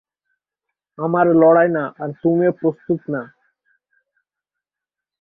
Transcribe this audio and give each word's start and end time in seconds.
আমার 0.97 1.25
লড়াই 1.41 1.69
না, 1.77 1.83
আর 2.01 2.09
তুমিও 2.23 2.51
প্রস্তুত 2.61 3.01
না। 3.13 3.21